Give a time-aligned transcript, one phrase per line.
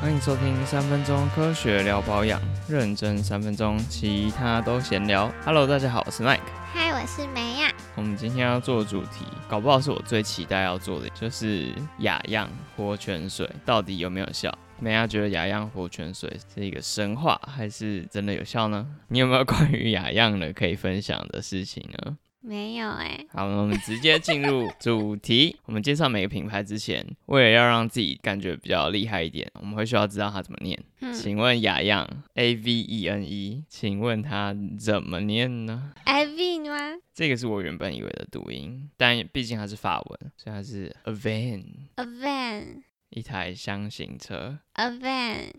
[0.00, 5.28] 欢迎收听三分钟科学聊保养，认真三分钟，其他都闲聊。
[5.44, 6.38] Hello，大家好，我是 Mike。
[6.72, 7.74] 嗨，我是梅亚。
[7.96, 14.56] 我们今天要做的主题，搞不好是我最期待要做的，就是雅漾活泉水到底有没有效？
[14.78, 18.86] 梅亚觉得雅漾活泉水是一个神话，还是真的有效呢？
[19.08, 22.16] 你有没有关于雅漾的可以分享的事情呢？
[22.40, 25.56] 没有哎、好，我们直接进入主题。
[25.64, 30.80] 我们介绍每个品牌之前，为了要让自己感觉比较厉害一点，我们会需要知道它怎么念。
[31.00, 36.76] 嗯请问雅漾 A V E N E，请问它怎么念呢 v 吗
[37.12, 44.58] 这个是我原本以为的读音，但毕竟它是法文，所以它是 a van，？A van, 一台箱型车。
[44.74, 45.50] a van。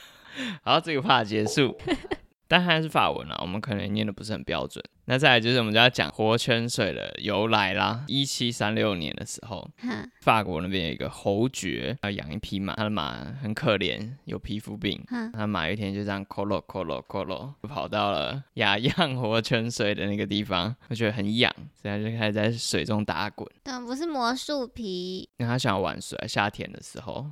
[0.64, 1.78] 好，这个怕结束，
[2.54, 4.80] 但它是法文啦，我们可能念的不是很标准。
[5.06, 8.04] 那再来就是我们就要讲活泉水的由来啦。
[8.06, 15.02] 一七三六年的时候，哼法国那边有一个侯爵要养一匹马，他的马很可怜，有皮肤病。
[15.08, 25.28] 哼，他马有一天就这样 colo colo colo 就跑到了雅 漾活泉水的那个地方，他觉得很痒，所以他就开始在水中打滚，但不是魔术皮？
[25.38, 26.16] 因为他想要玩水。
[26.28, 27.30] 夏天的时候，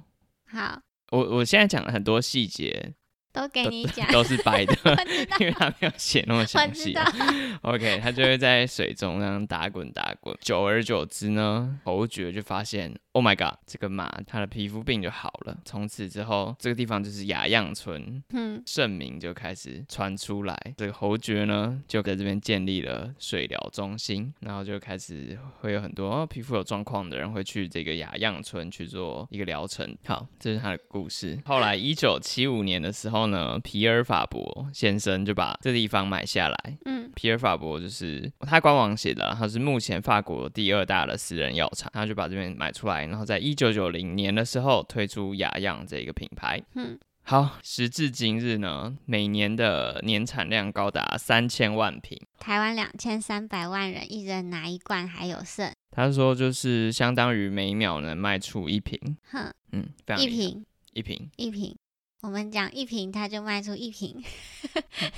[0.51, 2.93] 好，我我现在讲了很多细节
[3.33, 4.11] 都给你讲。
[4.13, 4.75] 都 是白的，
[5.41, 6.95] 因为他没有写那么详细。
[7.63, 15.57] OK，他就会在水中那样打滚打滚，久而久之呢，侯爵就发现，Oh my god，这个马它的皮肤病就好了。
[15.65, 20.59] 从此之后，这个地方就是雅漾村，嗯，盛名就开始传出来。
[20.77, 29.97] 这个侯爵呢，就在这边建立了水疗中心，然后就开始会有很多、哦、皮肤有状况的人会去这个雅漾村去做一个疗程。
[30.05, 31.39] 好，这是他的故事。
[31.45, 36.79] 后来一九七五年的时候呢，皮尔法伯先生就把这地方买下来。
[36.85, 46.63] 嗯，皮尔法伯就是他官网写的，他是目前法国第二大的私人药厂，他就把这边买出来，然后在一九九零年的时候推出雅漾这个品牌。
[46.75, 52.19] 嗯，好，时至今日呢，每年的年产量高达三千万瓶。
[52.39, 55.71] 台湾两千三百万人，一人拿一罐还有剩。
[55.95, 58.99] 他说就是相当于每秒能卖出一瓶，
[59.31, 61.77] 哼，嗯，非常一瓶一瓶，一瓶，
[62.23, 64.23] 我们讲一瓶，他就卖出一瓶。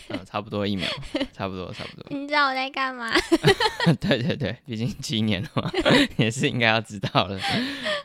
[0.09, 0.89] 嗯，差不多一秒，
[1.35, 2.07] 差不多差不多。
[2.19, 3.13] 你知道我在干嘛？
[4.01, 5.71] 对对对，毕竟七年了嘛，
[6.17, 7.39] 也是应该要知道的。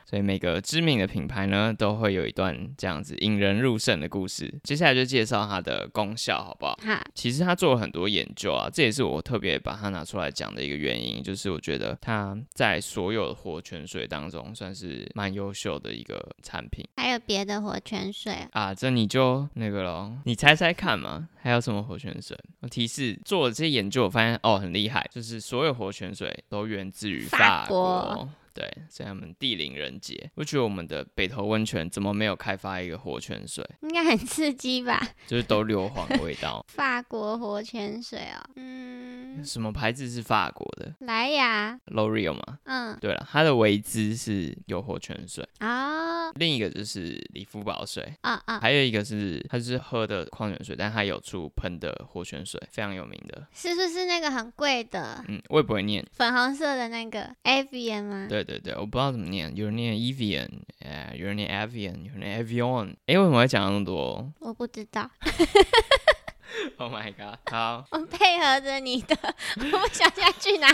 [0.06, 4.54] 所以每个知名的品牌呢，都会有一段这样子引人入胜的故事。
[4.66, 6.78] 接下来就介绍它的功效，好不好？
[6.84, 18.76] 哈，其实他做了很多研究啊，这也是我特别把它拿出来讲的一个原因，就是我觉得它在所有的活泉水当中算是蛮优秀的一个产品还有别的活泉水哦。
[18.90, 22.38] 你就那个咯，你猜猜看嘛，还有什么活泉水？
[22.62, 30.30] 我提示做了这些研究，我发现哦很厉害，就是所有活泉水都源自于法法国对，所以他们地灵人杰。
[30.36, 33.66] 我觉得我们的北投温泉怎么没有开发一个活泉水？
[33.84, 35.02] 应该很刺激吧？
[35.28, 36.66] 就是都硫磺的味道。
[36.68, 42.60] 法国活泉水哦，嗯，什么牌子是法国的莱雅，？L'Oreal 吗？
[42.66, 45.99] 嗯，对了，它的维姿是有活泉水，哦，
[46.36, 53.48] 另一个就是理肤宝水，啊啊，还有一个是它是喝的矿泉水，但它有出喷的活泉水，非常有名的。
[53.54, 56.06] 是不是那个很贵的嗯，我也不会念。
[56.12, 58.28] 粉红色的那个 Avian 吗？
[58.30, 62.96] 对对对，我不知道怎么念，有人念 Evian，哎，有人念 Avian，有人念 Avion。
[63.06, 65.10] 哎，为什么会讲那么多我不知道，
[66.78, 67.38] Oh my god！
[67.52, 69.16] 好， 我配合着你的，
[69.58, 70.68] 我不想下去哪。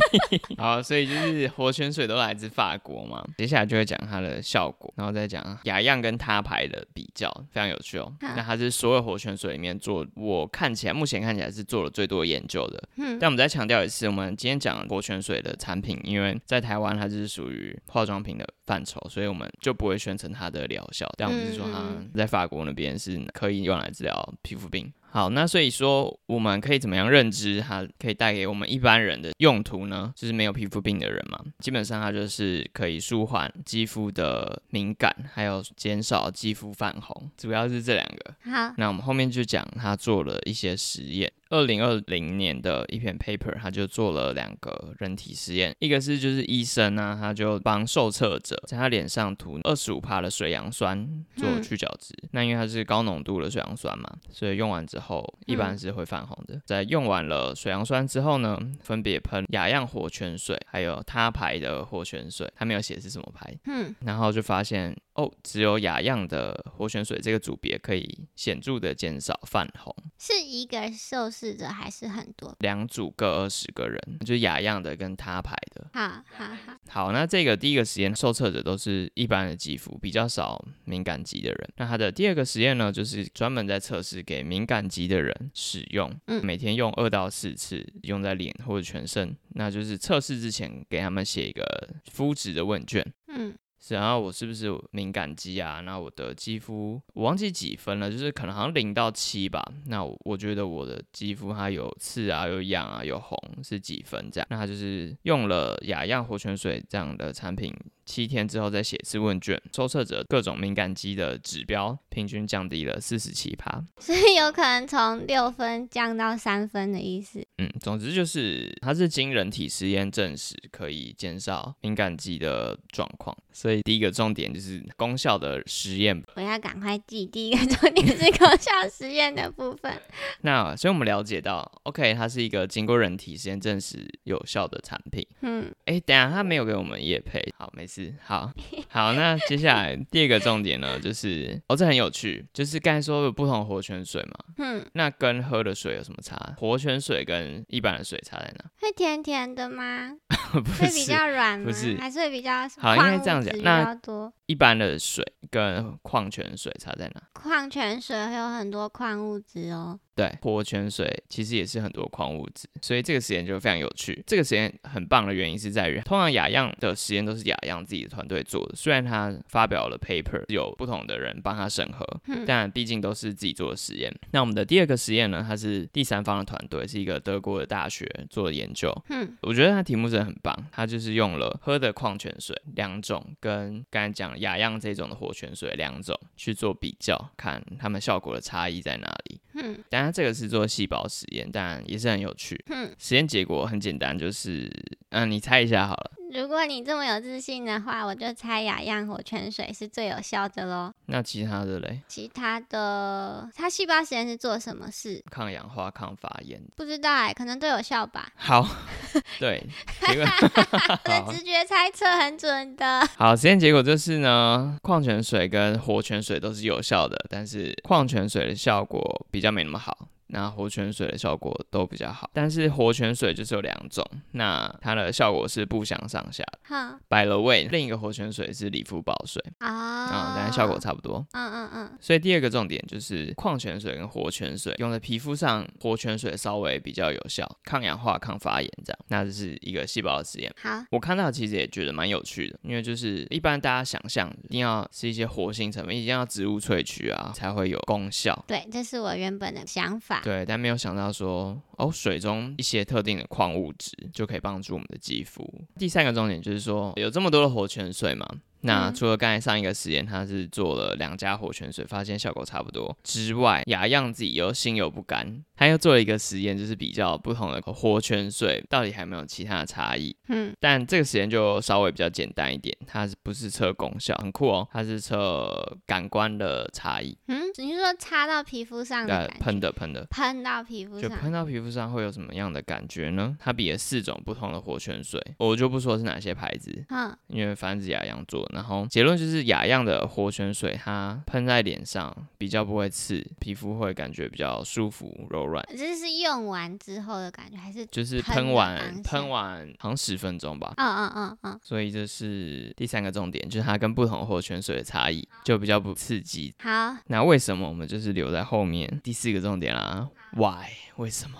[0.56, 3.24] 好，所以就是活泉水都来自法国嘛。
[3.38, 8.12] 接下来就会讲它的效果，然后再讲雅漾跟他牌的比较，非常有趣哦。
[8.20, 12.82] 那它是所有活泉水里面做，我看起来目前看起来是做了最多研究的。
[12.96, 21.06] 嗯但我们再强调一次，我们今天讲活泉水的产品，因为在台湾它就是属于化妆品的范畴，所以我们就不会宣称它的疗效。
[21.18, 24.90] 但我们是说它嗯在法国那边是可以用来治疗皮肤病。
[25.10, 30.12] 好，那所以说我们可以怎么样认知它可以带给我们一般人的用途呢？
[30.14, 38.34] 就是没有皮肤病的人嘛，基本上它就是可以舒缓肌肤的敏感，还有减少肌肤泛红，主要是这两个。
[38.50, 41.30] 好，那我们后面就讲他做了一些实验。
[41.50, 51.06] 二零二零年的一篇 paper，他就做了两个人体实验，一个是就是医生呢、他就帮受测者在他脸上涂二十五帕的水杨酸
[51.36, 52.14] 做嗯去角质。
[52.30, 56.60] 那因为它是高浓度的水杨酸嘛，所以用完之后一般嗯是会泛红的。
[56.64, 63.52] 在用完了水杨酸之后呢，分别喷雅漾活泉水，还有他牌的活泉水，他没有写是什么牌。
[63.66, 69.92] 嗯，然后就发现哦，只有雅漾的活泉水这个组别可以显著的减少泛红。
[70.20, 72.54] 是一个受试者还是很多？
[72.60, 75.88] 两组各二十个人，就是雅漾的跟他牌的。
[75.94, 81.72] 好好好，好，那这个第一个实验受测者都是一般的肌肤，比较少敏感肌的人。
[81.76, 89.34] 那他的第二个实验呢，就是专门在测试给敏感肌的人使用，嗯每天用二到四次，用在脸或者全身。
[89.54, 91.64] 那就是测试之前给他们写一个
[92.12, 93.02] 肤质的问卷。
[93.28, 93.56] 嗯，是，
[93.88, 95.80] 然后我是不是敏感肌啊？
[95.80, 99.62] 那我的肌肤我忘记几分了，就是可能好像零到七吧。
[99.86, 104.46] 那我觉得我的肌肤它有刺啊，有痒啊，有红是几分这样？
[104.50, 107.74] 那它就是用了雅漾活泉水这样的产品，
[108.10, 113.80] 七天之后再写一次问卷，受测者各种敏感肌的指标平均降低了四十七趴。
[114.00, 117.40] 所以有可能从六分降到三分的意思。
[117.58, 129.92] 嗯，总之就是它是经人体实验证实可以减少敏感肌的状况，所以第一个重点就是功效的实验我要赶快记，第一个重点是功效实验的部分。
[130.42, 135.24] 那所以我们了解到，OK，它是一个经过人体实验证实有效的产品。
[135.42, 138.50] 嗯，哎，等下他没有给我们叶配，好，没事，好，
[138.88, 146.54] 好，那接下来第二个重点呢，就是哦，这很有趣，就是刚才说有不同活泉水嘛，嗯，那跟喝的水有什么差？
[146.56, 148.64] 活泉水跟一般的水差在哪？
[148.80, 150.12] 会甜甜的吗？
[150.52, 151.66] 不会比，较软吗？
[151.66, 154.32] 不是还是会比较好应该这样讲那较多。
[154.46, 157.22] 一般的水跟矿泉水差在哪？
[157.32, 159.98] 矿泉水会有很多矿物质哦。
[160.20, 164.22] 对，活泉水其实也是很多矿物质，所以这个实验就非常有趣。
[164.26, 174.14] 这个实验很棒的原因是在于，通常雅漾的实验都是雅漾自己的团队做的，虽然他发表了 paper，有不同的人帮他审核，嗯但毕竟都是自己做的实验。
[174.32, 178.94] 那我们的第二个实验呢，它是第三方的团队，是一个德国的大学做的研究。
[179.08, 189.39] 嗯我觉得它题目真的很棒，它就是用了喝的矿泉水两种跟刚才讲雅漾这种的活泉水两种去做比较，看它们效果的差异在哪里。
[189.62, 192.62] 嗯当然，这个是做细胞实验，当然也是很有趣。
[192.70, 194.70] 嗯，实验结果很简单，就是，
[195.10, 196.12] 嗯、你猜一下好了。
[196.32, 200.92] 如果你这么有自信的话，我就猜雅漾活泉水是最有效的喽。
[201.06, 205.22] 那其他的嘞，其他的，它细胞实验是做什么事？
[205.30, 206.60] 抗氧化、抗发炎。
[206.76, 208.30] 不知道哎，可能都有效吧。
[208.36, 208.64] 好，
[209.40, 209.66] 对，
[210.06, 213.04] 结果我的直觉猜测很准的。
[213.16, 220.06] 好，实验结果就是呢，矿泉水跟活泉水都是有效的，但是矿泉水的效果比较没那么好。
[220.32, 226.59] 那活泉水的效果都比较好，但是活泉水就是有两种，那它的效果是不相上下的。
[226.70, 231.26] 哼 By the way，另一个活泉水是理肤宝水，啊，啊、但是效果差不多。
[231.32, 238.98] 嗯嗯嗯，所以第二个重点就是矿泉水跟活泉水用在皮肤上，活泉水稍微比较有效，抗氧化、抗发炎这样。
[239.08, 240.54] 那这是一个细胞的实验。
[240.62, 248.44] 好，我看到其实也觉得蛮有趣的，因为就是一般大家想象一定要是一些活性成分，一定要植物萃取啊才会有功效。
[248.46, 250.20] 对，这是我原本的想法。
[250.22, 255.42] 对，但没有想到说，哦，水中一些特定的矿物质就可以帮助我们的肌肤。
[255.78, 258.28] 第三个重点就是说，有这么多的活泉水吗，
[258.62, 270.14] 那嗯除了刚才上一个实验，他是做了两家活泉水，发现效果差不多之外，雅漾自己又心有不甘，他又做了一个实验，就是比较不同的活泉水到底还有没有其他的差异。
[270.28, 274.14] 嗯，但这个实验就稍微比较简单一点，它是不是测功效？
[274.18, 279.44] 很酷哦，它是测感官的差异，嗯，你是说擦到皮肤上的呃，感觉？
[279.44, 280.06] 喷的喷的。
[280.10, 283.36] 喷到皮肤上就，喷到皮肤上会有什么样的感觉呢？
[283.40, 288.49] 它比了四种不同的活泉水，我就不说是哪些牌子，嗯，因为反正是雅漾做的。
[288.52, 295.64] 然后结论就是雅漾的活泉水，它喷在脸上比较不会刺，皮肤会感觉比较舒服柔软。
[295.76, 297.86] 这是用完之后的感觉，还是？
[297.86, 306.54] 就是喷完喷完好像十分钟吧，嗯嗯嗯嗯，所以这是第三个重点，就是它跟不同活泉水的差异，就比较不刺激。
[306.62, 310.66] 好，那为什么我们就是留在后面第四个重点啦？Why？
[310.96, 311.38] 为什么？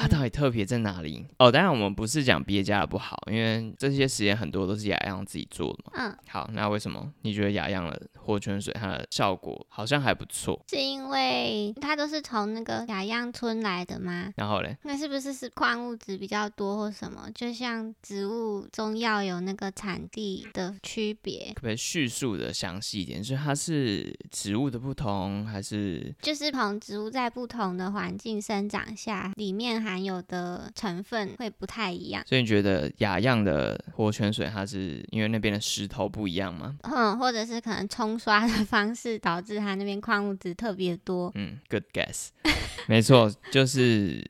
[0.00, 1.26] 嗯，它到底特别在哪里？
[1.38, 5.92] 哦，当然我们不是讲别家的不好，因为这些实验很多都是雅漾自己做的嘛。
[5.94, 10.60] 嗯，好，那为什么你觉得雅漾的活泉水它的效果好像还不错？
[10.68, 14.32] 是因为它都是从那个雅漾村来的吗？
[14.36, 17.28] 然后嘞，那是不是是矿物质比较多或什么？
[17.34, 23.22] 就像植物中药有那个产地的区别，可不可以叙述的详细一点？
[23.22, 32.22] 就是它是植物的不同，还是就是同植物在不同的环境生长下，里面含有的成分会不太一样。
[32.26, 36.76] 所以你觉得雅漾的活泉水它是因为那边的石头不一样吗？
[36.82, 41.30] 嗯，或者是可能冲刷的方式导致它那边矿物质特别多。
[41.34, 42.28] 嗯，good guess，
[42.86, 44.24] 没错，就是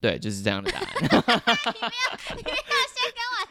[0.00, 0.88] 对，就是这样的答案。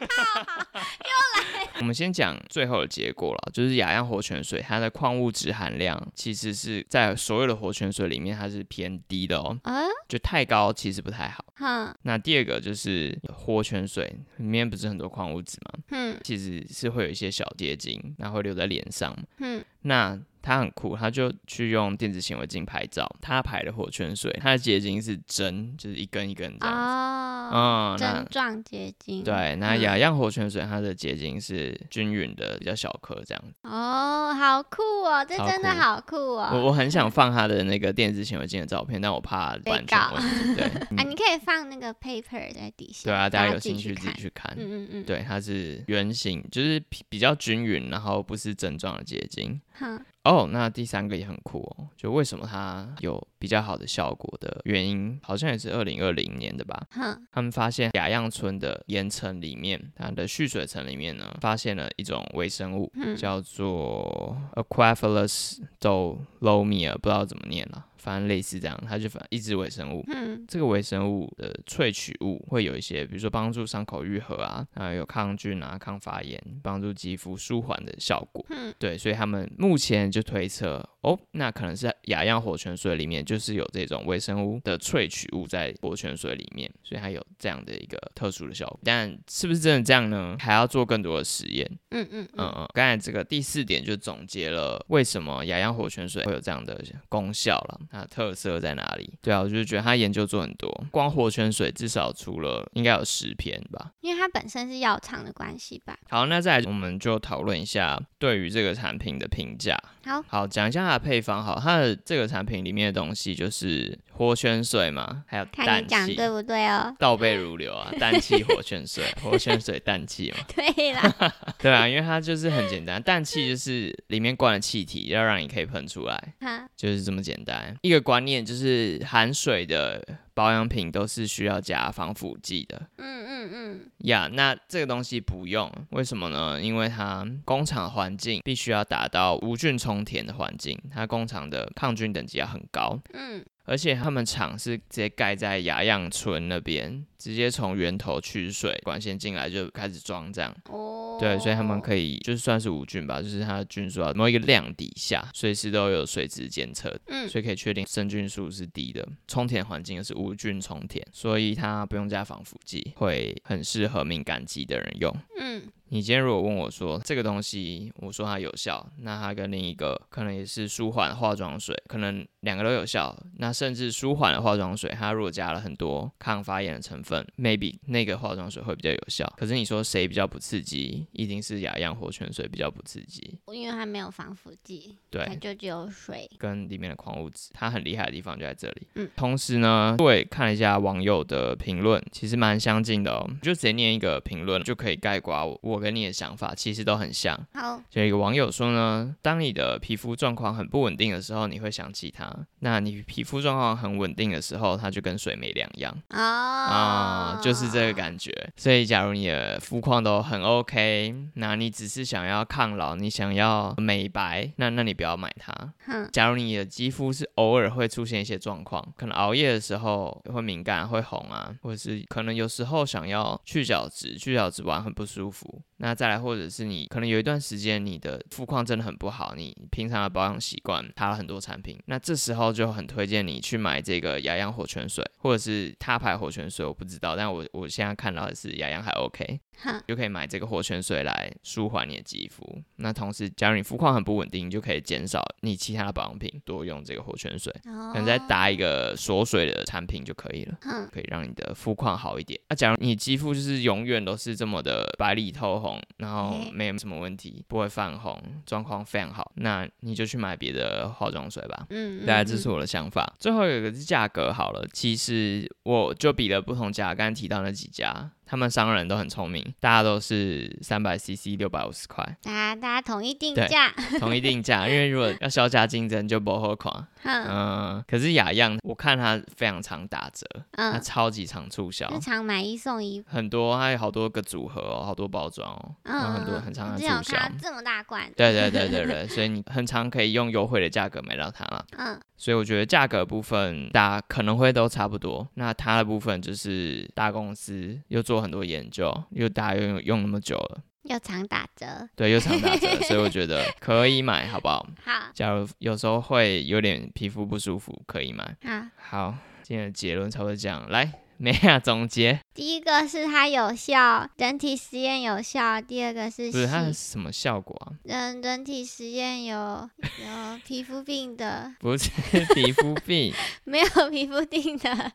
[0.00, 1.66] 又来。
[1.78, 11.44] 我们先讲最后的结果了，就是雅漾活泉水它的矿物质含量其实是在所有的活泉水里面它是偏低的哦，啊，就太高其实不太好。
[11.56, 15.80] 哼那第二个就是活泉水里面不是很多矿物质吗？
[15.90, 19.62] 嗯其实是会有一些小结晶，然后会留在脸上嗯。
[19.82, 26.80] 那他很酷，他就去用电子显微镜拍照，他排的火泉水，它的结晶是针，就是一根一根这样子。
[26.80, 29.24] 哦，嗯，那针状结晶。
[29.24, 33.44] 对，那嗯亚样活泉水它的结晶是均匀的，比较小颗这样。
[33.62, 36.62] 哦，好酷哦，这真的酷好酷我哦。
[36.66, 40.54] 我很想放他的那个电子显微镜的照片，但我怕被版权问题。
[40.56, 40.64] 对，
[40.98, 43.04] 啊，嗯你可以放那个 paper 在底下。
[43.04, 44.16] 对啊，大家有兴趣自己。
[44.16, 44.52] 去看。
[44.58, 45.04] 嗯嗯嗯。。
[45.04, 49.60] 对，它是圆形，就是比比较均匀，然后不是针状的结晶。
[49.78, 56.86] 哼，哦，那第三个也很酷哦，就为什么它有比较好的效果的原因，好像也是二零二零年的吧。
[56.90, 70.04] 哼，他们发现雅漾村的岩层里面，它的蓄水层里面呢，发现了一种微生物，嗯叫做 Aquaphilus dolomia，不知道怎么念了，反正类似这样，它就反一只微生物。
[70.14, 78.46] 嗯这个微生物的萃取物会有一些，比如说帮助伤口愈合啊，啊有抗菌啊、抗发炎、帮助肌肤舒缓的效果。
[78.50, 88.80] 嗯对，所以他们目前就推测，哦，那可能是雅漾活泉水里面就是有这种微生物的萃取物在活泉水里面，所以它有这样的一个特殊的效果。
[88.82, 90.36] 但是不是真的这样呢？
[90.40, 91.64] 还要做更多的实验。
[91.90, 92.46] 嗯嗯嗯。
[92.46, 99.14] 嗯嗯，刚才这个第四点就总结了为什么雅漾活泉水会有这样的功效了，它的特色在哪里？
[99.22, 103.92] 对啊，我就是觉得他研究做很多，光活泉水至少出了应该有十篇吧。
[104.00, 105.96] 因为它本身是药厂的关系吧。
[106.08, 109.76] 好，那再来我们就讨论一下对于这个产品的评价。
[110.04, 111.42] 好，好，讲一下它的配方。
[111.44, 116.94] 好，它的这个产品里面的东西就是活泉水嘛，还有看氮气，你讲对不对哦？
[116.98, 120.38] 倒背如流啊， 氮气活泉水，活泉水氮气嘛。
[120.54, 127.76] 对啦， 对啊，因为它就是很简单，氮气就是里面灌了气体，要让你可以喷出来，哈，就是这么简单。
[127.82, 130.02] 一个观念就是含水的
[130.36, 132.88] 保养品都是需要加防腐剂的。
[132.98, 136.60] 嗯嗯嗯，呀那这个东西不用，为什么呢？
[136.60, 150.54] 因为它工厂环境必须要达到无菌充填的环境，它工厂的抗菌等级要很高，嗯而且他们厂是直接盖在雅漾村那边，直接从源头取水管线进来就开始装这样。
[150.70, 159.06] 哦，对，所以他们可以就是算是无菌吧，就是它的菌数要某一个量底下，随时都有水质监测，嗯所以可以确定生菌数是低的。
[159.26, 165.14] 充填环境又是无菌充填，所以它不用加防腐剂，会很适合敏感肌的人用。
[165.40, 179.32] 嗯你今天如果问我说这个东西，我说它有效，那它跟另一个可能也是舒缓化妆水，可能两个都有效，那甚至舒缓的化妆水，它如果加了很多抗发炎的成分，maybe 那个化妆水会比较有效。
[179.36, 185.46] 可是你说谁比较不刺激，一定是雅漾活泉水比较不刺激，因为它没有防腐剂，对它对。
[185.46, 186.28] 就只有水。
[186.38, 188.88] 跟里面的矿物质，它很厉害的地方就在这里。
[188.96, 193.30] 嗯，同时呢，我也看了一下网友的评论，其实蛮相近的哦。
[193.40, 197.38] 就直接念一个评论就可以概括我我跟你的想法，其实都很像。
[197.52, 202.24] 好，就有一个网友说呢，当你的皮肤状况很不稳定的时候，你会想起它；
[202.60, 208.32] 那你皮肤状况很稳定的时候，它就跟水没两样哦，啊、就是这个感觉。
[208.56, 215.52] 所以，假如你的肤况都很 OK，那你只是想要抗老，你想要美白，那那你不要买它。
[215.84, 225.60] 哼，假如你的肌肤是偶尔会出现一些状况，可能熬夜的时候会敏感、会红啊，或者是可能有时候想要去角质，去角质完很不舒服。
[225.78, 242.62] 那再来，或者是你可能有一段时间你的肤况真的很不好，你平常的保养习惯擦了很多产品，那这时候就很推荐你去买这个雅漾活泉水，或者是他牌活泉水，我不知道，但我我现在看到的是雅漾还 OK， 哼，就可以买这个活泉水来舒缓你的肌肤。
[242.76, 250.56] 那同时，假如你肤况很不稳定，你就可以减少你其他的保养品，多用这个活泉水，可可能再搭一个锁水的产品就可以了。
[250.62, 252.38] 哼，可以让你的肤况好一点。
[252.48, 255.65] 那、假如你肌肤就是永远都是这么的白里透红，
[255.96, 261.66] 然后没有什么问题，不会泛红，状况非常好，那你就去买别的化妆水吧。
[261.70, 263.14] 嗯，大概这嗯是我的想法。
[263.18, 274.66] 最后有一个是价格好了，其实我就比了不同家，刚才提到那几家，他们商人都很聪明，大家都是三百 CC 六百五十块，大家大家统一定价，统一定价。
[274.68, 276.72] 因为如果要削价竞争就不好看。
[277.02, 281.88] 哼， 嗯，可是雅漾我看它非常常打折，嗯它嗯，超级常促销。
[281.90, 287.16] 日常买一送一，很多，它有好多个组合哦，好多包装哦，然后嗯，很多嗯很常的促销。
[287.40, 291.64] 这么大罐，对对对对对， 所以你很常可以用优惠的价格买到它了。
[291.76, 295.28] 嗯，所以我觉得价格部分大家可能会都差不多。
[295.34, 301.66] 那它的部分就是大公司又做很多研究，又大家又用用那么久了，又常打折。
[301.94, 304.66] 对，又常打折，所以我 觉得可以买，好不好？
[304.84, 308.36] 好，假如有时候会有点皮肤不舒服，可以买。
[308.42, 310.68] 好，好，今天的结论差不多这样。
[310.70, 315.60] 来，美亚总结，第一个是它有效，人体实验有效。
[315.60, 317.72] 第二个是不是它是什么效果啊？
[317.84, 321.88] 人人体实验有有皮肤病的，不是
[322.34, 324.92] 皮肤病，没有皮肤病的，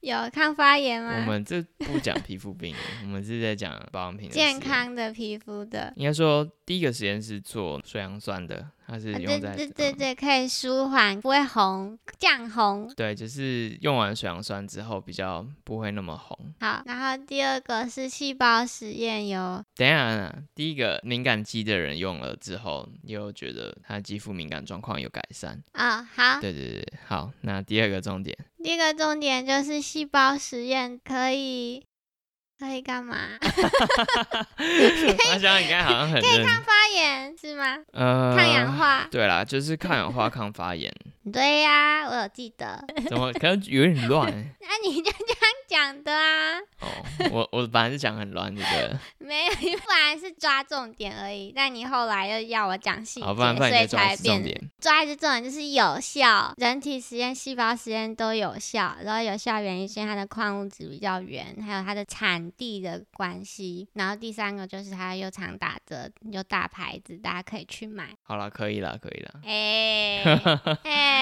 [0.00, 1.26] 有抗发炎吗我吗？
[1.26, 4.60] 们这不讲皮肤病， 我们是在讲保养品健。
[4.60, 5.92] 康的皮肤的。
[5.96, 12.92] 应该说，第一个实验是做水杨酸的，它是用在、嗯对对对，可以舒缓，不会红，降红。
[12.96, 16.38] 对，就是用完水杨酸之后比较不会那么红。
[16.60, 25.60] 好，然后第二个是细胞实验有，等一下啊，第一个敏感肌的人用了之后，又觉得他肌肤敏感状况有改善。
[25.72, 28.36] 啊、好，对对对，好，那第二个重点，
[28.66, 31.86] 第一个重点就是细胞实验可以
[32.58, 33.16] 可以干嘛？
[34.58, 37.78] 我想你刚才好像很认，发炎是吗？
[37.92, 39.06] 呃，抗氧化？
[39.08, 40.92] 对啦，就是抗氧化、抗发炎，
[41.32, 42.84] 对呀、我有记得。
[43.08, 44.44] 怎么可能有点乱、欸？
[44.60, 46.58] 那、 你就这样讲的啊？
[46.80, 46.88] 哦，
[47.32, 54.70] 我我本来是讲很乱，这个， 没有，你本来是抓重点而已，但你后来又要我讲细节，所以才变重点。
[54.80, 58.96] 抓一次重点就是有效，人体实验、细胞实验都有效。
[59.02, 63.88] 然后有效原因是因为它的矿物质比较圆，还有它的产地的关系。
[63.94, 68.10] 然后第三个就是它又常打折，又大牌子，大家可以去买。
[68.22, 70.22] 好了，可以了，可以了，哎、
[70.84, 71.15] 哎、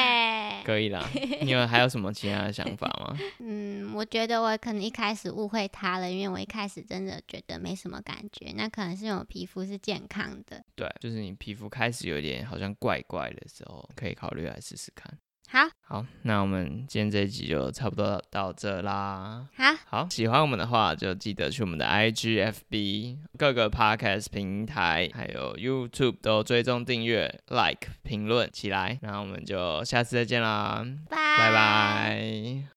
[0.64, 1.06] 可以啦。
[1.42, 3.16] 你有还有什么其他的想法吗？
[3.40, 10.64] 嗯，我觉得我可能一开始误会他了，因为我一开始真的觉得没什么感觉，那可能是因为我皮肤是健康的。
[10.74, 15.18] 对，就是你皮肤开始有点好像怪怪的时候，可以考虑来试试看。
[15.54, 19.46] 好，好，那我们今天这一集就差不多到这啦。
[19.56, 28.98] 好，好，喜欢我们的话，就记得去我们的 IG、FB 各个 Podcast 平台，还有 YouTube 都追踪订阅、Like、评论起来。
[29.00, 32.64] 那我们就下次再见啦，拜拜拜。